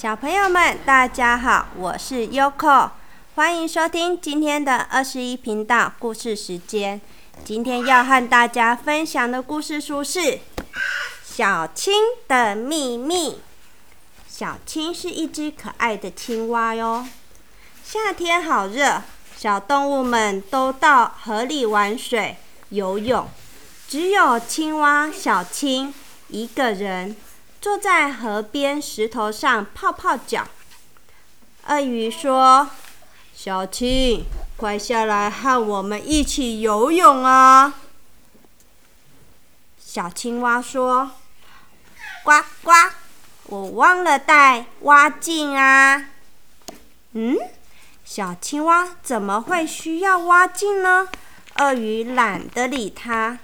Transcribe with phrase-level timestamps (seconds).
[0.00, 2.88] 小朋友们，大家好，我是 Yoko，
[3.34, 6.98] 欢迎收听今天的二十一频道故事时间。
[7.44, 10.20] 今天要和大家分享的故事书是
[11.22, 11.92] 《小青
[12.26, 13.32] 的秘密》。
[14.26, 17.06] 小青是一只可爱的青蛙哟。
[17.84, 19.02] 夏天好热，
[19.36, 22.38] 小动物们都到河里玩水、
[22.70, 23.28] 游泳，
[23.86, 25.92] 只有青蛙小青
[26.28, 27.14] 一个人。
[27.60, 30.46] 坐在河边石头上泡泡脚。
[31.66, 32.70] 鳄鱼说
[33.36, 34.24] ：“小青，
[34.56, 37.74] 快下来和我们一起游泳啊！”
[39.78, 41.10] 小青蛙说
[42.24, 42.72] ：“呱呱，
[43.44, 46.06] 我忘了带蛙镜啊。”
[47.12, 47.36] 嗯，
[48.04, 51.08] 小青蛙怎么会需要蛙镜呢？
[51.56, 53.38] 鳄鱼懒得理它。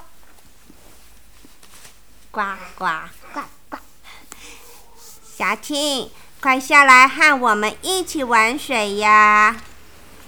[2.30, 2.40] 呱
[2.76, 2.86] 呱
[3.32, 3.76] 呱呱，
[5.36, 9.56] 小青，快下来和我们一起玩水呀！”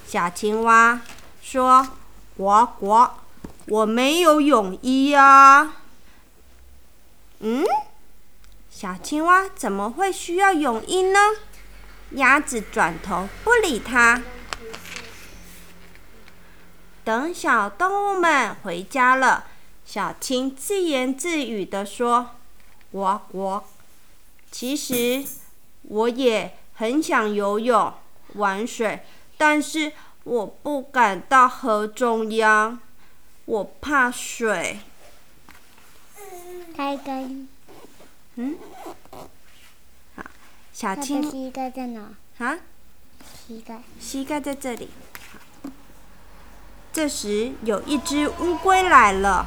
[0.07, 1.01] 小青蛙
[1.41, 1.89] 说
[2.37, 3.11] ：“呱呱，
[3.67, 5.73] 我没有泳衣呀。”
[7.39, 7.65] 嗯，
[8.69, 11.19] 小青蛙怎么会需要泳衣呢？
[12.11, 14.21] 鸭子转头不理它。
[17.03, 19.45] 等小动物们回家了，
[19.85, 22.31] 小青自言自语地说
[22.91, 23.63] ：“我我，
[24.51, 25.25] 其实
[25.83, 27.93] 我也很想游泳
[28.35, 29.03] 玩水，
[29.37, 32.79] 但是我不敢到河中央，
[33.45, 34.79] 我怕水。”
[36.77, 37.49] 开根。
[38.35, 38.57] 嗯。
[40.15, 40.23] 好，
[40.71, 41.29] 小青。
[41.29, 42.13] 膝盖在哪？
[42.37, 42.59] 啊？
[43.47, 43.81] 膝盖。
[43.99, 44.89] 膝盖在这里。
[46.93, 49.45] 这时，有一只乌龟来了。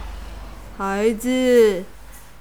[0.78, 1.84] 孩子，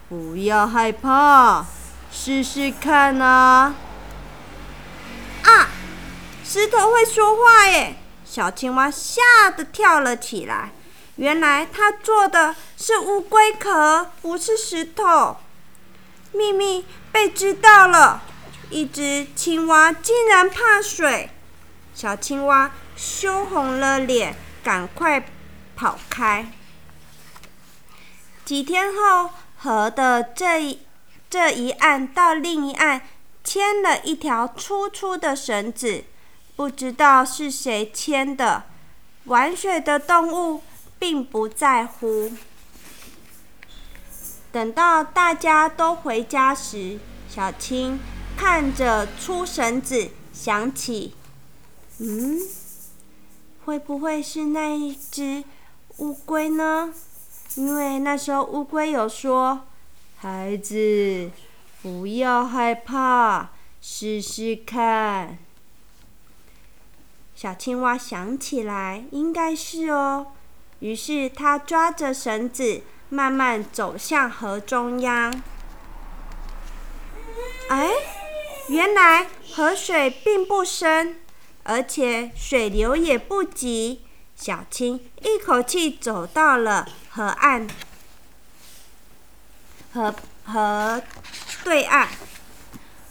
[0.07, 1.65] 不要害怕，
[2.09, 3.75] 试试看啊！
[5.43, 5.67] 啊，
[6.45, 7.97] 石头会说话耶！
[8.23, 10.71] 小青蛙吓得跳了起来。
[11.17, 15.35] 原来它做的是乌龟壳，不是石头。
[16.31, 18.21] 秘密被知道了，
[18.69, 21.29] 一只青蛙竟然怕水。
[21.93, 24.33] 小青蛙羞红了脸。
[24.63, 25.25] 赶快
[25.75, 26.47] 跑开！
[28.45, 30.79] 几天后，河的这一
[31.29, 33.01] 这一岸到另一岸
[33.43, 36.05] 牵了一条粗粗的绳子，
[36.55, 38.63] 不知道是谁牵的。
[39.25, 40.61] 玩水的动物
[40.97, 42.31] 并不在乎。
[44.51, 47.99] 等到大家都回家时，小青
[48.37, 51.15] 看着粗绳子，想起，
[51.99, 52.39] 嗯。
[53.65, 55.43] 会不会是那一只
[55.97, 56.93] 乌龟呢？
[57.55, 59.61] 因为那时候乌龟有说
[60.17, 61.31] ：“孩子，
[61.81, 65.37] 不要害怕，试试看。”
[67.35, 70.27] 小青蛙想起来，应该是哦。
[70.79, 75.41] 于是它抓着绳子，慢慢走向河中央。
[77.69, 77.89] 哎，
[78.67, 81.19] 原来河水并不深。
[81.63, 87.67] 而且水流也不急，小青一口气走到了河岸，
[89.93, 90.13] 河
[90.45, 91.01] 河
[91.63, 92.09] 对岸。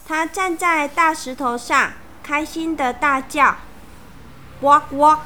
[0.06, 1.92] 他站在大石头上，
[2.22, 3.56] 开心的大叫
[4.60, 5.18] ：“呱呱，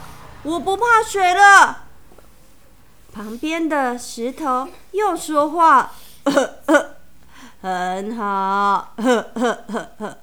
[0.43, 1.85] 我不怕水了！”
[3.13, 5.93] 旁边的石头又说话
[7.63, 10.19] ：“很好。”呵呵呵呵。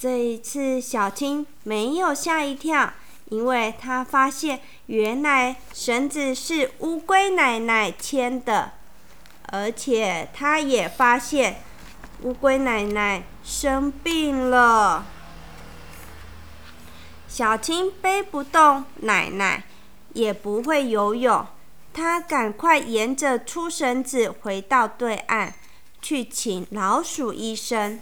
[0.00, 2.90] 这一次，小青没有吓一跳，
[3.26, 8.72] 因为她发现原来绳子是乌龟奶奶牵的，
[9.48, 11.62] 而且她也发现
[12.22, 15.04] 乌龟奶奶生病了。
[17.28, 19.64] 小青背不动奶奶，
[20.14, 21.46] 也不会游泳，
[21.92, 25.52] 她赶快沿着粗绳子回到对岸，
[26.00, 28.00] 去请老鼠医生。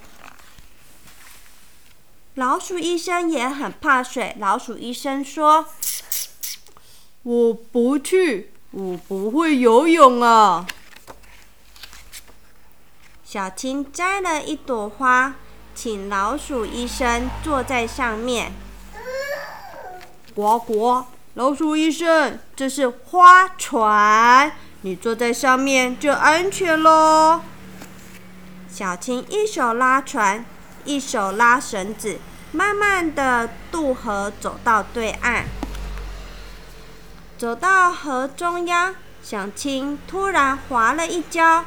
[2.38, 4.36] 老鼠医生也很怕水。
[4.38, 5.66] 老鼠医生说
[7.24, 10.64] ：“我不去，我不会游泳啊。”
[13.26, 15.34] 小青摘了一朵花，
[15.74, 18.52] 请老鼠医生坐在上面。
[20.32, 24.52] 呱呱，老鼠医生，这是花船，
[24.82, 27.40] 你坐在上面就安全喽。
[28.70, 30.46] 小青一手拉船。
[30.88, 32.18] 一手拉绳子，
[32.50, 35.44] 慢慢的渡河，走到对岸。
[37.36, 41.66] 走到河中央，小青突然滑了一跤，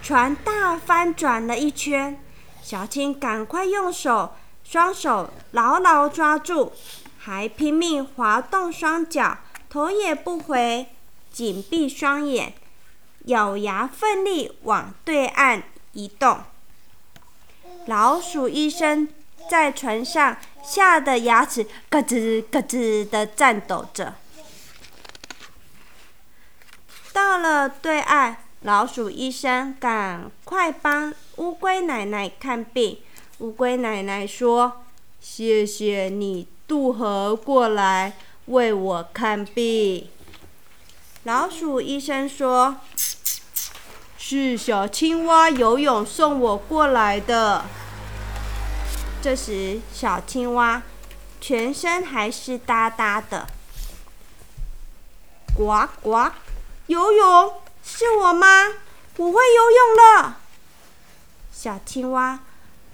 [0.00, 2.22] 船大翻转了一圈。
[2.62, 6.72] 小青赶快用手双手牢牢抓住，
[7.18, 9.38] 还拼命滑动双脚，
[9.68, 10.86] 头也不回，
[11.32, 12.54] 紧闭双眼，
[13.24, 16.38] 咬牙奋力往对岸移动。
[17.86, 19.08] 老鼠医生
[19.48, 24.14] 在船上吓得牙齿咯吱咯吱的颤抖着。
[27.12, 32.98] 到了对岸，老鼠医生赶快帮乌龟奶奶看病。
[33.38, 34.84] 乌龟奶奶说
[35.20, 38.12] ：“谢谢你渡河过来
[38.46, 40.08] 为我看病。”
[41.24, 42.76] 老鼠医生说
[44.30, 47.64] ：“是小青蛙游泳送我过来的。”
[49.20, 50.80] 这时，小青蛙
[51.40, 53.48] 全身还是哒哒的，
[55.56, 56.30] 呱呱。
[56.86, 58.46] 游泳是我吗？
[59.16, 60.36] 我会游泳了。
[61.52, 62.38] 小青蛙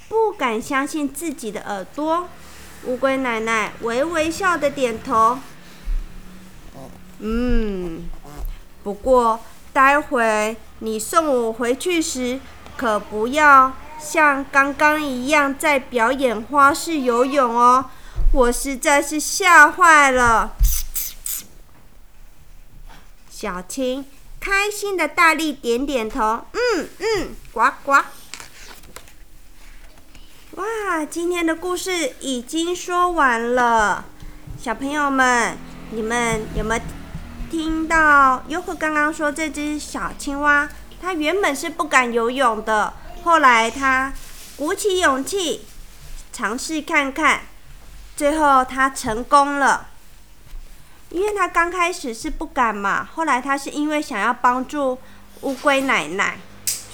[0.09, 2.31] 不敢相信自己的耳朵。
[2.85, 5.39] 乌龟奶奶微微笑的点头。
[7.19, 8.09] 嗯，
[8.83, 9.41] 不过
[9.75, 12.39] 待会你送我回去时，
[12.77, 17.87] 可不要像刚刚一样在表演花式游泳哦。
[18.33, 20.53] 我实在是吓坏了。
[23.31, 24.05] 小青
[24.41, 27.93] 开心的大力点点头，嗯嗯，呱呱。
[30.53, 34.05] 哇，今天的故事已经说完了，
[34.59, 35.57] 小朋友们，
[35.91, 36.81] 你们有没有
[37.51, 40.69] 听到优酷刚刚说这只小青蛙，
[41.01, 44.13] 它原本是不敢游泳的，后来它
[44.57, 45.65] 鼓起勇气
[46.33, 47.43] 尝试看看，
[48.17, 49.89] 最后它成功了。
[51.11, 54.99] 因为它刚开始是不敢嘛，后来它是因为想要帮助
[55.43, 56.39] 乌龟奶奶，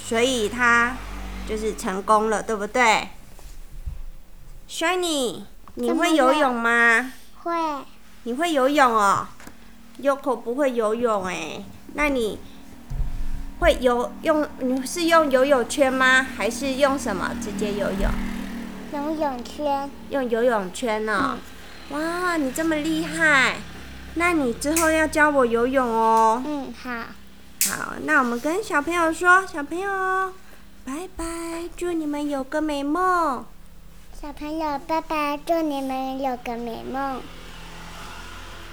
[0.04, 0.94] 所以它
[1.48, 3.08] 就是成功了，对不对
[4.68, 5.44] ？Shiny，
[5.74, 7.12] 你会游泳吗？
[7.42, 7.52] 会。
[8.24, 9.26] 你会游泳哦
[10.00, 11.62] ，Yoko 不会游泳哎，
[11.94, 12.38] 那你
[13.58, 14.46] 会游用？
[14.60, 16.26] 你是用游泳圈吗？
[16.36, 18.10] 还是用什么直接游泳？
[18.92, 19.90] 游泳圈。
[20.10, 21.38] 用游泳圈呢？
[21.90, 23.56] 哇，你这么厉害！
[24.14, 26.42] 那你之后要教我游泳哦。
[26.46, 26.90] 嗯，好。
[27.70, 30.32] 好，那我们跟小朋友说，小朋友，
[30.84, 31.24] 拜拜，
[31.76, 33.44] 祝你们有个美梦。
[34.20, 37.20] 小朋友，拜拜，祝你们有个美梦。